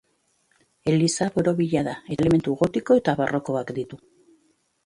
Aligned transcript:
Eliza 0.93 1.27
borobila 1.35 1.83
da 1.89 1.95
eta 2.01 2.25
elementu 2.25 2.57
gotiko 2.65 2.99
eta 3.03 3.17
barrokoak 3.23 3.75
ditu. 3.81 4.05